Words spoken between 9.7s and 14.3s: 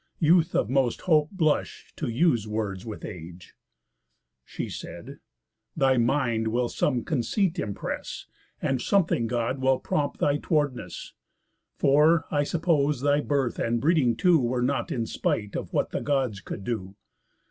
prompt thy towardness; For, I suppose, thy birth, and breeding